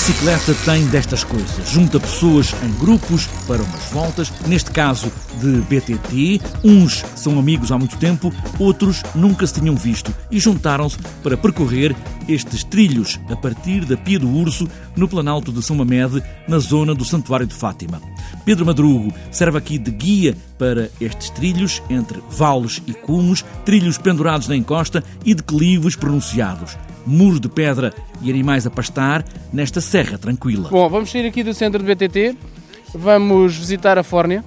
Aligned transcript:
Bicicleta 0.00 0.54
tem 0.64 0.86
destas 0.86 1.22
coisas. 1.22 1.68
Junta 1.68 2.00
pessoas 2.00 2.54
em 2.64 2.72
grupos 2.80 3.26
para 3.46 3.62
umas 3.62 3.84
voltas, 3.90 4.32
neste 4.46 4.70
caso 4.70 5.12
de 5.38 5.60
BTT. 5.60 6.40
Uns 6.64 7.04
são 7.14 7.38
amigos 7.38 7.70
há 7.70 7.76
muito 7.76 7.98
tempo, 7.98 8.32
outros 8.58 9.02
nunca 9.14 9.46
se 9.46 9.60
tinham 9.60 9.76
visto 9.76 10.10
e 10.30 10.40
juntaram-se 10.40 10.96
para 11.22 11.36
percorrer 11.36 11.94
estes 12.32 12.64
trilhos 12.64 13.18
a 13.28 13.36
partir 13.36 13.84
da 13.84 13.96
Pia 13.96 14.18
do 14.18 14.28
Urso, 14.28 14.68
no 14.96 15.08
Planalto 15.08 15.52
de 15.52 15.62
São 15.62 15.76
Mamede, 15.76 16.22
na 16.46 16.58
zona 16.58 16.94
do 16.94 17.04
Santuário 17.04 17.46
de 17.46 17.54
Fátima. 17.54 18.00
Pedro 18.44 18.64
Madrugo 18.64 19.12
serve 19.30 19.58
aqui 19.58 19.78
de 19.78 19.90
guia 19.90 20.36
para 20.58 20.90
estes 21.00 21.30
trilhos 21.30 21.82
entre 21.90 22.20
vales 22.30 22.82
e 22.86 22.92
cumos, 22.92 23.44
trilhos 23.64 23.98
pendurados 23.98 24.48
na 24.48 24.56
encosta 24.56 25.02
e 25.24 25.34
declives 25.34 25.96
pronunciados 25.96 26.76
muros 27.06 27.40
de 27.40 27.48
pedra 27.48 27.92
e 28.20 28.30
animais 28.30 28.66
a 28.66 28.70
pastar 28.70 29.24
nesta 29.52 29.80
serra 29.80 30.18
tranquila. 30.18 30.68
Bom, 30.68 30.88
vamos 30.88 31.10
sair 31.10 31.26
aqui 31.26 31.42
do 31.42 31.54
centro 31.54 31.82
de 31.82 31.94
BTT, 31.94 32.36
vamos 32.94 33.56
visitar 33.56 33.98
a 33.98 34.02
Fórnia. 34.02 34.44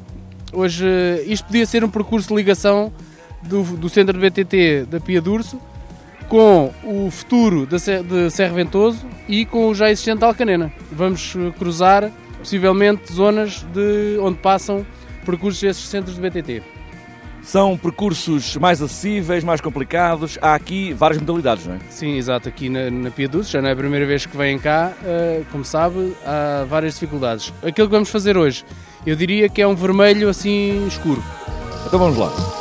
Hoje, 0.51 0.85
isto 1.25 1.45
podia 1.45 1.65
ser 1.65 1.83
um 1.83 1.89
percurso 1.89 2.29
de 2.29 2.35
ligação 2.35 2.93
do, 3.41 3.63
do 3.75 3.89
centro 3.89 4.17
de 4.17 4.29
BTT 4.29 4.85
da 4.89 4.99
Pia 4.99 5.21
d'Urso 5.21 5.59
com 6.27 6.71
o 6.83 7.09
futuro 7.11 7.65
de 7.65 7.79
Serra 8.29 8.53
Ventoso 8.53 9.05
e 9.27 9.45
com 9.45 9.67
o 9.67 9.75
já 9.75 9.89
existente 9.89 10.19
de 10.19 10.25
Alcanena. 10.25 10.71
Vamos 10.91 11.35
eh, 11.35 11.51
cruzar, 11.57 12.11
possivelmente, 12.39 13.11
zonas 13.11 13.65
de 13.73 14.17
onde 14.21 14.37
passam 14.39 14.85
percursos 15.25 15.61
desses 15.61 15.87
centros 15.87 16.15
de 16.15 16.21
BTT. 16.21 16.63
São 17.43 17.77
percursos 17.77 18.55
mais 18.55 18.81
acessíveis, 18.81 19.43
mais 19.43 19.59
complicados. 19.59 20.39
Há 20.41 20.55
aqui 20.55 20.93
várias 20.93 21.19
modalidades, 21.19 21.67
não 21.67 21.75
é? 21.75 21.79
Sim, 21.89 22.15
exato. 22.15 22.47
Aqui 22.47 22.69
na, 22.69 22.89
na 22.89 23.11
Pia 23.11 23.27
Dulce, 23.27 23.51
já 23.51 23.61
não 23.61 23.67
é 23.67 23.73
a 23.73 23.75
primeira 23.75 24.05
vez 24.05 24.25
que 24.25 24.35
vêm 24.37 24.57
cá, 24.57 24.93
uh, 25.01 25.45
como 25.51 25.65
sabe, 25.65 26.15
há 26.25 26.65
várias 26.69 26.93
dificuldades. 26.93 27.53
Aquilo 27.61 27.87
que 27.87 27.93
vamos 27.93 28.09
fazer 28.09 28.37
hoje, 28.37 28.63
eu 29.05 29.15
diria 29.15 29.49
que 29.49 29.61
é 29.61 29.67
um 29.67 29.75
vermelho 29.75 30.29
assim 30.29 30.87
escuro. 30.87 31.21
Então 31.85 31.99
vamos 31.99 32.17
lá. 32.17 32.52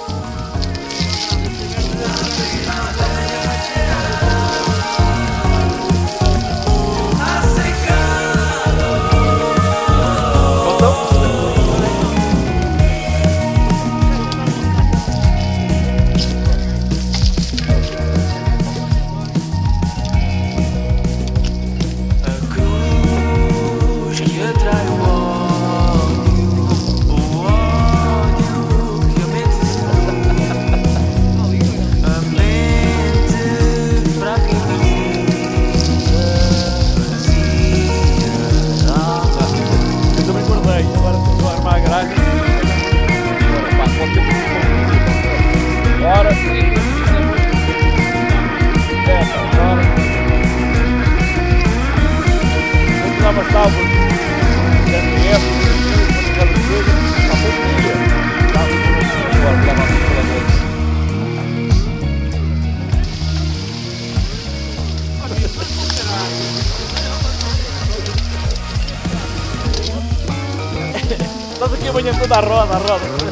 Estás 72.22 72.28
aqui 72.28 72.28
amanhã 72.28 72.28
toda 72.28 72.36
a 72.36 72.40
roda, 72.40 72.78
roda. 72.78 73.22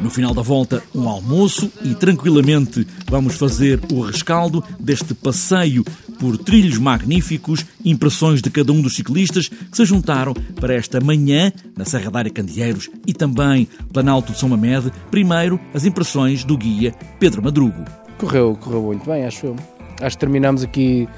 No 0.00 0.10
final 0.10 0.32
da 0.34 0.42
volta, 0.42 0.82
um 0.94 1.08
almoço 1.08 1.70
e 1.84 1.94
tranquilamente 1.94 2.86
vamos 3.08 3.36
fazer 3.36 3.80
o 3.92 4.00
rescaldo 4.00 4.64
deste 4.80 5.14
passeio 5.14 5.84
por 6.18 6.36
trilhos 6.36 6.78
magníficos, 6.78 7.64
impressões 7.84 8.42
de 8.42 8.50
cada 8.50 8.72
um 8.72 8.80
dos 8.80 8.96
ciclistas 8.96 9.48
que 9.48 9.76
se 9.76 9.84
juntaram 9.84 10.34
para 10.60 10.74
esta 10.74 11.00
manhã 11.00 11.52
na 11.76 11.84
Serra 11.84 12.10
da 12.10 12.18
Área 12.18 12.30
Candeeiros 12.30 12.90
e 13.06 13.12
também 13.12 13.68
Planalto 13.92 14.32
de 14.32 14.38
São 14.38 14.48
Mamede. 14.48 14.92
Primeiro, 15.10 15.60
as 15.72 15.84
impressões 15.84 16.44
do 16.44 16.56
guia 16.56 16.94
Pedro 17.18 17.42
Madrugo. 17.42 17.84
Correu, 18.18 18.56
correu 18.60 18.82
muito 18.82 19.08
bem, 19.08 19.24
acho 19.24 19.46
eu. 19.46 19.56
Acho 20.00 20.16
que 20.16 20.20
terminamos 20.20 20.62
aqui 20.62 21.08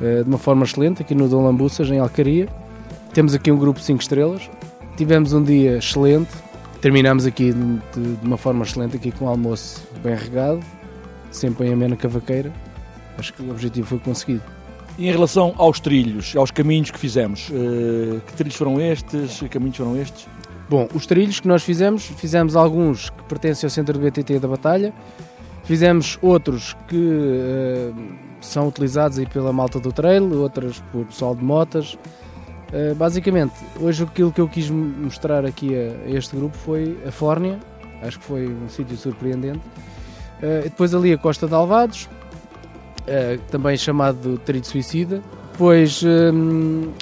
uh, 0.00 0.22
de 0.22 0.28
uma 0.28 0.38
forma 0.38 0.64
excelente, 0.64 1.02
aqui 1.02 1.14
no 1.14 1.28
Dom 1.28 1.44
Lambuças, 1.44 1.88
em 1.90 1.98
Alcaria. 1.98 2.48
Temos 3.12 3.34
aqui 3.34 3.50
um 3.50 3.58
grupo 3.58 3.80
de 3.80 3.86
5 3.86 4.02
estrelas. 4.02 4.50
Tivemos 4.96 5.32
um 5.32 5.42
dia 5.42 5.78
excelente, 5.78 6.30
Terminamos 6.80 7.26
aqui 7.26 7.52
de, 7.52 8.16
de, 8.16 8.26
uma 8.26 8.36
forma 8.36 8.64
excelente, 8.64 8.96
aqui 8.96 9.10
com 9.10 9.24
o 9.24 9.28
almoço 9.28 9.82
bem 10.02 10.14
regado, 10.14 10.60
sempre 11.30 11.66
em 11.66 11.72
amena 11.72 11.96
cavaqueira. 11.96 12.52
Acho 13.18 13.32
que 13.32 13.42
o 13.42 13.50
objetivo 13.50 13.86
foi 13.86 13.98
conseguido. 13.98 14.42
E 14.98 15.08
em 15.08 15.12
relação 15.12 15.54
aos 15.58 15.78
trilhos, 15.78 16.34
aos 16.36 16.50
caminhos 16.50 16.90
que 16.90 16.98
fizemos, 16.98 17.48
uh, 17.50 18.20
que 18.26 18.32
trilhos 18.34 18.56
foram 18.56 18.80
estes? 18.80 19.40
Que 19.40 19.48
caminhos 19.48 19.76
foram 19.76 19.96
estes? 19.96 20.26
Bom, 20.68 20.88
os 20.94 21.06
trilhos 21.06 21.38
que 21.38 21.46
nós 21.46 21.62
fizemos, 21.62 22.06
fizemos 22.06 22.56
alguns 22.56 23.10
que 23.10 23.22
pertencem 23.24 23.66
ao 23.66 23.70
centro 23.70 23.98
do 23.98 24.00
BTT 24.00 24.38
da 24.38 24.48
Batalha, 24.48 24.92
fizemos 25.64 26.18
outros 26.22 26.74
que 26.88 26.96
uh, 26.96 27.94
são 28.40 28.68
utilizados 28.68 29.18
aí 29.18 29.26
pela 29.26 29.52
malta 29.52 29.78
do 29.78 29.92
trail, 29.92 30.40
outras 30.40 30.82
por 30.92 31.04
pessoal 31.06 31.34
de 31.34 31.44
motas, 31.44 31.98
eh, 32.72 32.94
basicamente, 32.94 33.54
hoje 33.80 34.02
aquilo 34.02 34.32
que 34.32 34.40
eu 34.40 34.48
quis 34.48 34.68
mostrar 34.70 35.44
aqui 35.44 35.74
a, 35.74 35.92
a, 36.06 36.10
este 36.10 36.34
grupo 36.34 36.56
foi 36.56 36.98
a 37.06 37.12
Fórnia, 37.12 37.58
acho 38.02 38.18
que 38.18 38.24
foi 38.24 38.48
um 38.48 38.68
sítio 38.68 38.96
surpreendente. 38.96 39.60
Uh, 40.36 40.64
depois 40.64 40.94
ali 40.94 41.14
a 41.14 41.16
Costa 41.16 41.46
de 41.46 41.54
Alvados, 41.54 42.10
uh, 43.06 43.40
também 43.50 43.76
chamado 43.76 44.38
Trilho 44.44 44.64
Suicida. 44.64 45.22
Depois 45.52 46.02
um, 46.02 46.92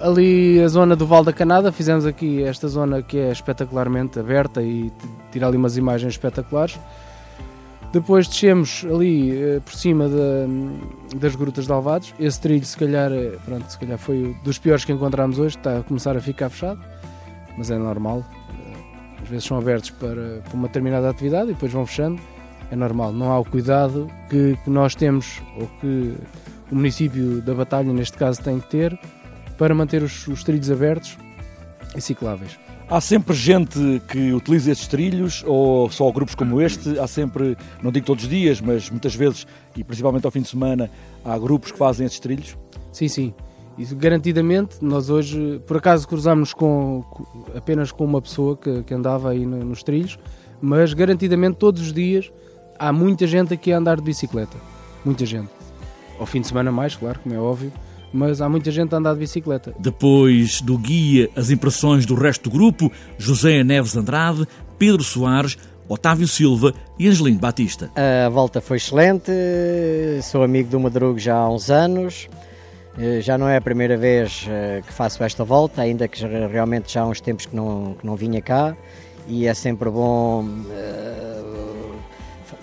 ali 0.00 0.62
a 0.62 0.68
zona 0.68 0.94
do 0.94 1.06
Val 1.06 1.24
da 1.24 1.32
Canada, 1.32 1.72
fizemos 1.72 2.06
aqui 2.06 2.42
esta 2.42 2.68
zona 2.68 3.02
que 3.02 3.18
é 3.18 3.32
espetacularmente 3.32 4.18
aberta 4.18 4.62
e 4.62 4.92
tirar 5.32 5.48
ali 5.48 5.56
umas 5.56 5.76
imagens 5.76 6.14
espetaculares. 6.14 6.78
Depois 7.92 8.28
descemos 8.28 8.84
ali 8.84 9.32
uh, 9.32 9.60
por 9.62 9.72
cima 9.74 10.08
de, 10.08 11.16
das 11.16 11.34
grutas 11.34 11.66
de 11.66 11.72
Alvados. 11.72 12.14
Esse 12.20 12.40
trilho, 12.40 12.64
se 12.64 12.76
calhar, 12.76 13.10
eh, 13.10 13.38
pronto, 13.44 13.70
se 13.70 13.78
calhar 13.78 13.96
foi 13.96 14.36
dos 14.44 14.58
piores 14.58 14.84
que 14.84 14.92
encontramos 14.92 15.38
hoje. 15.38 15.56
Está 15.56 15.78
a 15.78 15.82
começar 15.82 16.14
a 16.14 16.20
ficar 16.20 16.50
fechado, 16.50 16.78
mas 17.56 17.70
é 17.70 17.78
normal. 17.78 18.22
Às 19.22 19.28
vezes 19.28 19.46
são 19.46 19.56
abertos 19.56 19.90
para, 19.90 20.42
para, 20.44 20.54
uma 20.54 20.66
determinada 20.66 21.08
atividade 21.08 21.50
e 21.50 21.54
depois 21.54 21.72
vão 21.72 21.86
fechando. 21.86 22.20
É 22.70 22.76
normal. 22.76 23.12
Não 23.12 23.32
há 23.32 23.38
o 23.38 23.44
cuidado 23.44 24.08
que, 24.28 24.56
que 24.62 24.70
nós 24.70 24.94
temos 24.94 25.40
ou 25.58 25.66
que 25.80 26.14
o 26.70 26.74
município 26.74 27.40
da 27.40 27.54
Batalha, 27.54 27.92
neste 27.92 28.16
caso, 28.16 28.42
tem 28.42 28.60
que 28.60 28.68
ter 28.68 28.98
para 29.56 29.74
manter 29.74 30.02
os, 30.02 30.26
os 30.28 30.44
trilhos 30.44 30.70
abertos 30.70 31.16
e 31.96 32.00
cicláveis. 32.00 32.58
Há 32.90 33.02
sempre 33.02 33.34
gente 33.34 34.00
que 34.08 34.32
utiliza 34.32 34.70
estes 34.70 34.88
trilhos, 34.88 35.44
ou 35.46 35.90
só 35.90 36.10
grupos 36.10 36.34
como 36.34 36.58
este? 36.58 36.98
Há 36.98 37.06
sempre, 37.06 37.54
não 37.82 37.92
digo 37.92 38.06
todos 38.06 38.24
os 38.24 38.30
dias, 38.30 38.62
mas 38.62 38.88
muitas 38.88 39.14
vezes, 39.14 39.46
e 39.76 39.84
principalmente 39.84 40.24
ao 40.24 40.30
fim 40.30 40.40
de 40.40 40.48
semana, 40.48 40.90
há 41.22 41.38
grupos 41.38 41.70
que 41.70 41.76
fazem 41.76 42.06
estes 42.06 42.20
trilhos? 42.20 42.56
Sim, 42.90 43.08
sim. 43.08 43.34
Isso 43.76 43.94
garantidamente, 43.94 44.78
nós 44.80 45.10
hoje, 45.10 45.60
por 45.66 45.76
acaso, 45.76 46.08
cruzámos 46.08 46.54
com, 46.54 47.04
apenas 47.54 47.92
com 47.92 48.04
uma 48.04 48.22
pessoa 48.22 48.56
que, 48.56 48.82
que 48.82 48.94
andava 48.94 49.30
aí 49.30 49.44
nos 49.44 49.82
trilhos, 49.82 50.18
mas 50.60 50.94
garantidamente 50.94 51.58
todos 51.58 51.82
os 51.82 51.92
dias 51.92 52.32
há 52.78 52.92
muita 52.92 53.26
gente 53.26 53.52
aqui 53.54 53.72
a 53.72 53.78
andar 53.78 53.96
de 53.96 54.02
bicicleta. 54.02 54.56
Muita 55.04 55.26
gente. 55.26 55.50
Ao 56.18 56.26
fim 56.26 56.40
de 56.40 56.48
semana 56.48 56.72
mais, 56.72 56.96
claro, 56.96 57.18
como 57.20 57.34
é 57.34 57.38
óbvio 57.38 57.72
mas 58.12 58.40
há 58.40 58.48
muita 58.48 58.70
gente 58.70 58.94
a 58.94 58.98
andar 58.98 59.12
de 59.12 59.20
bicicleta. 59.20 59.74
Depois 59.78 60.60
do 60.60 60.78
guia, 60.78 61.28
as 61.36 61.50
impressões 61.50 62.06
do 62.06 62.14
resto 62.14 62.48
do 62.48 62.50
grupo, 62.50 62.90
José 63.18 63.62
Neves 63.62 63.96
Andrade, 63.96 64.46
Pedro 64.78 65.02
Soares, 65.02 65.58
Otávio 65.88 66.28
Silva 66.28 66.74
e 66.98 67.08
Angelino 67.08 67.38
Batista. 67.38 67.90
A 67.96 68.28
volta 68.28 68.60
foi 68.60 68.76
excelente, 68.76 69.30
sou 70.22 70.42
amigo 70.42 70.70
do 70.70 70.78
Madrugo 70.78 71.18
já 71.18 71.36
há 71.36 71.50
uns 71.50 71.70
anos. 71.70 72.28
Eh, 72.98 73.20
já 73.20 73.38
não 73.38 73.48
é 73.48 73.56
a 73.56 73.60
primeira 73.60 73.96
vez 73.96 74.46
eh, 74.48 74.82
que 74.86 74.92
faço 74.92 75.22
esta 75.22 75.44
volta, 75.44 75.82
ainda 75.82 76.08
que 76.08 76.24
realmente 76.26 76.92
já 76.92 77.02
há 77.02 77.06
uns 77.06 77.20
tempos 77.20 77.46
que 77.46 77.54
não, 77.54 77.94
que 77.98 78.04
não 78.04 78.16
vinha 78.16 78.42
cá 78.42 78.76
e 79.28 79.46
é 79.46 79.54
sempre 79.54 79.90
bom 79.90 80.42
uh, 80.42 81.57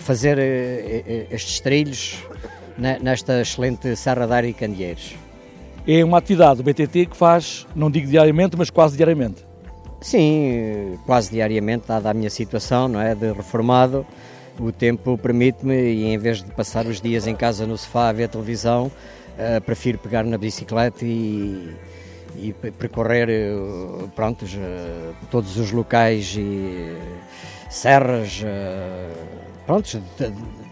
fazer 0.06 0.38
uh, 0.38 1.34
estes 1.34 1.58
trilhos 1.58 2.24
nesta 2.78 3.40
excelente 3.40 3.96
Serra 3.96 4.26
da 4.26 4.36
Área 4.36 4.48
e 4.48 4.54
Candeeiros. 4.54 5.16
É 5.86 6.04
uma 6.04 6.18
atividade 6.18 6.62
do 6.62 6.62
BTT 6.62 7.06
que 7.06 7.16
faz, 7.16 7.66
não 7.74 7.90
digo 7.90 8.06
diariamente, 8.06 8.56
mas 8.56 8.70
quase 8.70 8.96
diariamente. 8.96 9.44
Sim, 10.00 10.98
quase 11.06 11.30
diariamente, 11.30 11.88
dada 11.88 12.10
a 12.10 12.14
minha 12.14 12.30
situação, 12.30 12.86
não 12.86 13.00
é, 13.00 13.14
de 13.14 13.32
reformado, 13.32 14.06
o 14.58 14.70
tempo 14.70 15.18
permite-me 15.18 15.74
e 15.74 16.04
em 16.06 16.18
vez 16.18 16.42
de 16.42 16.50
passar 16.52 16.86
os 16.86 17.00
dias 17.00 17.26
em 17.26 17.34
casa 17.34 17.66
no 17.66 17.76
sofá 17.76 18.08
a 18.08 18.12
ver 18.12 18.28
televisão, 18.28 18.86
uh, 18.86 19.60
prefiro 19.62 19.98
pegar 19.98 20.24
na 20.24 20.38
bicicleta 20.38 21.04
e, 21.04 21.74
e 22.36 22.52
percorrer 22.52 23.28
uh, 23.28 24.08
prontos, 24.14 24.54
uh, 24.54 25.14
todos 25.30 25.56
os 25.56 25.72
locais 25.72 26.36
e 26.36 26.96
serras 27.70 28.44
prontos, 29.66 29.98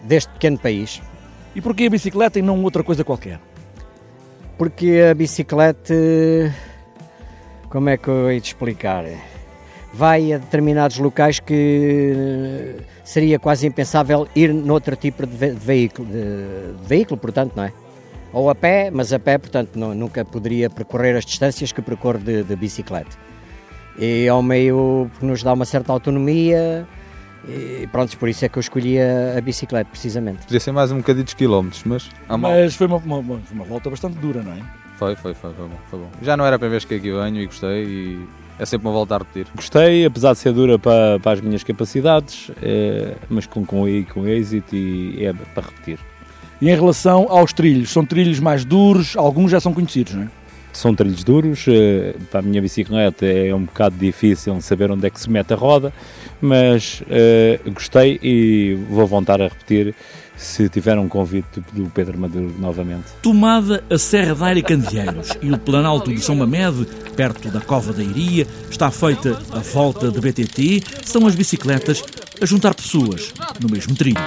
deste 0.05 0.33
pequeno 0.33 0.59
país. 0.59 1.03
E 1.55 1.61
porquê 1.61 1.87
a 1.87 1.91
bicicleta 1.91 2.39
e 2.39 2.43
não 2.43 2.63
outra 2.63 2.83
coisa 2.83 3.05
qualquer? 3.05 3.41
Porque 4.57 5.03
a 5.11 5.15
bicicleta, 5.15 5.95
como 7.69 7.89
é 7.89 7.97
que 7.97 8.09
eu 8.09 8.31
hei 8.31 8.41
de 8.41 8.49
explicar? 8.49 9.05
Vai 9.93 10.33
a 10.33 10.39
determinados 10.39 10.99
locais 10.99 11.39
que 11.39 12.77
seria 13.05 13.39
quase 13.39 13.67
impensável 13.67 14.27
ir 14.35 14.53
noutro 14.53 14.97
tipo 14.97 15.27
de 15.27 15.51
veículo, 15.51 16.09
de, 16.09 16.81
de 16.81 16.89
veículo, 16.89 17.21
portanto, 17.21 17.53
não 17.55 17.65
é? 17.65 17.73
Ou 18.33 18.51
a 18.51 18.55
pé, 18.55 18.91
mas 18.91 19.13
a 19.13 19.19
pé, 19.21 19.39
portanto, 19.39 19.79
não, 19.79 19.95
nunca 19.95 20.25
poderia 20.25 20.69
percorrer 20.69 21.17
as 21.17 21.25
distâncias 21.25 21.71
que 21.71 21.81
percorro 21.81 22.19
de, 22.19 22.43
de 22.43 22.57
bicicleta. 22.57 23.17
E 23.97 24.27
é 24.27 24.35
um 24.35 24.43
meio 24.43 25.09
que 25.19 25.25
nos 25.25 25.43
dá 25.45 25.53
uma 25.53 25.65
certa 25.65 25.93
autonomia, 25.93 26.85
e 27.49 27.87
pronto, 27.87 28.17
por 28.19 28.29
isso 28.29 28.45
é 28.45 28.49
que 28.49 28.59
eu 28.59 28.61
escolhi 28.61 28.99
a, 29.01 29.39
a, 29.39 29.41
bicicleta, 29.41 29.89
precisamente. 29.91 30.43
Podia 30.45 30.61
ser 30.61 30.73
mais 30.73 30.91
um 30.91 30.99
bocadinho 30.99 31.25
de 31.25 31.37
quilómetros, 31.37 31.83
mas. 31.85 32.09
Mas 32.29 32.75
foi 32.75 32.87
uma, 32.87 32.97
uma, 32.97 33.19
uma, 33.19 33.65
volta 33.65 33.91
bastante 33.91 34.17
dura, 34.19 34.43
não 34.43 34.53
é? 34.53 34.63
Foi, 34.97 35.15
foi, 35.17 35.35
foi, 35.35 35.53
foi 35.53 35.69
bom, 35.69 35.77
foi 35.91 35.99
bom. 35.99 36.11
Já 36.23 36.37
não 36.37 36.47
era 36.47 36.57
a 36.57 36.59
primeira 36.59 36.81
vez 36.81 36.85
que 36.85 36.95
aqui 36.95 37.11
venho 37.11 37.43
e 37.43 37.47
gostei 37.47 37.85
e 37.85 38.27
é 38.59 38.65
sempre 38.65 38.87
uma 38.87 38.95
volta 38.95 39.17
a 39.17 39.19
repetir. 39.19 39.47
Gostei, 39.55 40.05
apesar 40.05 40.33
de 40.33 40.39
ser 40.39 40.53
dura 40.53 40.79
para, 40.79 41.19
para 41.21 41.33
as 41.33 41.41
minhas 41.41 41.65
capacidades, 41.65 42.51
é, 42.63 43.15
mas 43.29 43.47
com, 43.47 43.65
com, 43.65 43.85
com 44.13 44.27
êxito 44.27 44.75
e 44.75 45.27
é 45.27 45.33
para 45.33 45.67
repetir. 45.67 45.99
E 46.61 46.71
em 46.71 46.75
relação 46.75 47.27
aos 47.29 47.53
trilhos, 47.53 47.91
são 47.91 48.05
trilhos 48.05 48.39
mais 48.39 48.65
duros, 48.65 49.17
alguns 49.17 49.51
já 49.51 49.61
são 49.61 49.75
conhecidos, 49.75 50.15
não 50.15 50.23
é? 50.23 50.29
São 50.75 50.95
trilhos 50.95 51.25
duros, 51.25 51.65
eh, 51.69 52.15
para 52.31 52.41
a 52.41 52.43
minha 52.43 52.61
bicicleta 52.61 53.25
é 53.25 53.55
um 53.55 53.65
bocado 53.65 53.97
difícil 53.97 54.61
saber 54.61 54.91
onde 54.91 55.07
é 55.07 55.11
que 55.11 55.21
se 55.21 55.31
mete 55.31 55.53
a 55.53 55.57
roda, 55.57 55.93
mas 56.41 57.01
uh, 57.03 57.71
gostei 57.71 58.19
e 58.23 58.77
vou 58.91 59.07
voltar 59.07 59.41
a 59.41 59.45
repetir 59.45 59.95
se 60.37 60.69
tiver 60.69 60.99
um 60.99 61.09
convite 61.09 61.63
do 61.73 61.89
Pedro 61.91 62.19
Maduro 62.19 62.53
novamente. 62.59 63.05
Tomada 63.23 63.85
a 63.89 63.97
Serra 63.97 64.35
da 64.35 64.47
Aire 64.47 64.63
Candeeiros 64.63 65.31
e 65.41 65.53
o 65.53 65.59
Planalto 65.59 66.13
de 66.13 66.21
São 66.21 66.35
Mamede, 66.35 66.87
perto 67.17 67.49
da 67.49 67.61
Cova 67.61 67.93
da 67.93 68.03
Iria, 68.03 68.47
está 68.69 68.91
feita 68.91 69.39
a 69.53 69.61
volta 69.61 70.11
de 70.11 70.21
BTT, 70.21 70.83
são 71.05 71.27
as 71.27 71.35
bicicletas 71.35 72.03
a 72.43 72.47
juntar 72.47 72.75
pessoas 72.75 73.33
no 73.63 73.71
mesmo 73.71 73.95
trilho. 73.95 74.19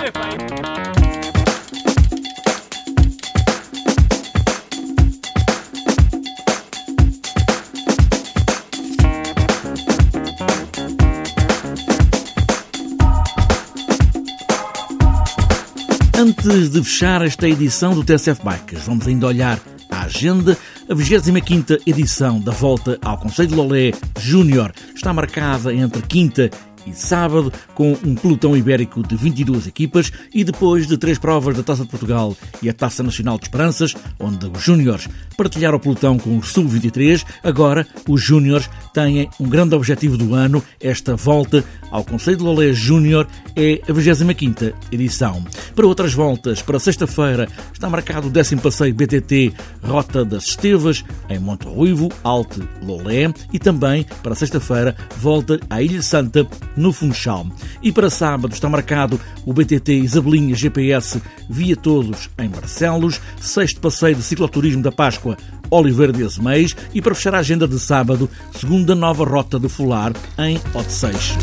Antes 16.20 16.72
de 16.72 16.84
fechar 16.84 17.22
esta 17.22 17.48
edição 17.48 17.94
do 17.94 18.04
TSF 18.04 18.42
Bikes, 18.44 18.84
vamos 18.88 19.08
ainda 19.08 19.28
olhar 19.28 19.60
a 19.92 20.02
agenda. 20.02 20.58
A 20.90 20.96
25ª 20.96 21.80
edição 21.86 22.42
da 22.42 22.52
volta 22.52 22.98
ao 23.04 23.20
Conselho 23.20 23.50
de 23.50 23.54
Lolé 23.54 23.92
Júnior 24.20 24.74
está 24.96 25.14
marcada 25.14 25.72
entre 25.72 26.02
quinta 26.02 26.50
e 26.88 26.94
sábado, 26.94 27.52
com 27.76 27.96
um 28.04 28.16
pelotão 28.16 28.56
ibérico 28.56 29.06
de 29.06 29.16
22 29.16 29.68
equipas 29.68 30.12
e 30.34 30.44
depois 30.44 30.88
de 30.88 30.98
três 30.98 31.20
provas 31.20 31.56
da 31.56 31.62
Taça 31.62 31.84
de 31.84 31.90
Portugal 31.90 32.36
e 32.62 32.70
a 32.70 32.74
Taça 32.74 33.04
Nacional 33.04 33.38
de 33.38 33.46
Esperanças, 33.46 33.94
onde 34.20 34.46
os 34.48 34.62
Júniores 34.62 35.08
partilharam 35.38 35.78
o 35.78 35.80
pelotão 35.80 36.18
com 36.18 36.38
os 36.38 36.52
Sub-23, 36.52 37.24
agora 37.44 37.86
os 38.08 38.22
Júniores 38.24 38.70
têm 38.94 39.30
um 39.40 39.48
grande 39.48 39.76
objetivo 39.76 40.18
do 40.18 40.34
ano. 40.34 40.64
Esta 40.82 41.16
volta 41.16 41.64
ao 41.92 42.04
Conselho 42.04 42.38
de 42.38 42.44
Lolé 42.44 42.74
Júnior 42.74 43.28
é 43.56 43.82
a 43.88 43.94
25ª 43.94 44.74
edição. 44.92 45.44
Para 45.76 45.88
outras 45.88 46.14
voltas, 46.14 46.62
para 46.62 46.80
sexta-feira, 46.80 47.48
está 47.74 47.90
marcado 47.90 48.28
o 48.28 48.32
10 48.32 48.56
passeio 48.56 48.94
BTT 48.94 49.54
Rota 49.84 50.24
das 50.24 50.48
Estevas, 50.48 51.04
em 51.30 51.40
Monte 51.40 51.68
Ruivo, 51.68 52.10
Alte 52.24 52.62
Lolé, 52.82 53.34
e 53.52 53.60
também, 53.60 54.06
para 54.22 54.36
sexta-feira, 54.36 54.96
volta 55.18 55.60
à 55.70 55.82
Ilha 55.82 56.02
Santa, 56.02 56.48
no 56.76 56.92
Funchal. 56.92 57.48
E 57.82 57.92
para 57.92 58.10
sábado 58.10 58.54
está 58.54 58.70
marcado 58.70 59.20
o 59.46 59.54
BTT 59.54 59.94
Isabelinha 59.94 60.56
GPS 60.56 61.22
Via 61.50 61.76
Todos 61.76 62.30
em 62.38 62.50
Barcelos, 62.50 63.22
sexto 63.40 63.80
passeio 63.80 64.16
de 64.16 64.24
cicloturismo 64.24 64.82
da 64.82 64.92
Páscoa 64.92 65.38
Oliveira 65.70 66.14
de 66.14 66.24
Azeméis 66.24 66.76
e 66.94 67.02
para 67.02 67.16
fechar 67.16 67.36
a 67.36 67.40
agenda 67.40 67.68
de 67.68 67.80
sábado, 67.80 68.30
segunda 68.54 68.96
nova 68.96 69.26
rota 69.26 69.60
de 69.60 69.70
Fular 69.70 70.14
em 70.38 70.60
Odeceixe. 70.74 71.36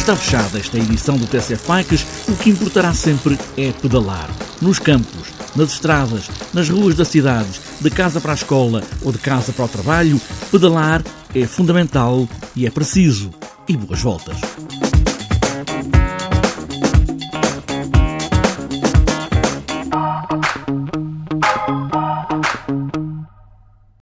Está 0.00 0.16
fechada 0.16 0.58
esta 0.58 0.78
edição 0.78 1.18
do 1.18 1.26
TCF 1.26 1.68
Bikes. 1.68 2.06
O 2.26 2.34
que 2.34 2.48
importará 2.48 2.94
sempre 2.94 3.38
é 3.54 3.70
pedalar. 3.70 4.30
Nos 4.58 4.78
campos, 4.78 5.28
nas 5.54 5.74
estradas, 5.74 6.30
nas 6.54 6.70
ruas 6.70 6.94
das 6.94 7.08
cidades, 7.08 7.60
de 7.78 7.90
casa 7.90 8.18
para 8.18 8.32
a 8.32 8.34
escola 8.34 8.82
ou 9.02 9.12
de 9.12 9.18
casa 9.18 9.52
para 9.52 9.66
o 9.66 9.68
trabalho, 9.68 10.18
pedalar 10.50 11.04
é 11.34 11.46
fundamental 11.46 12.26
e 12.56 12.66
é 12.66 12.70
preciso. 12.70 13.30
E 13.68 13.76
boas 13.76 14.00
voltas! 14.00 14.38